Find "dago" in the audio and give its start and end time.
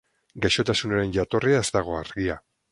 1.79-2.01